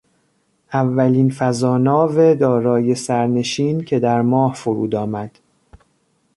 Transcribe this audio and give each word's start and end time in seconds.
اولین 0.73 1.29
فضاناو 1.29 2.35
دارای 2.35 2.95
سرنشین 2.95 3.83
که 3.85 3.99
در 3.99 4.21
ماه 4.21 4.53
فرود 4.53 4.95
آمد 4.95 5.37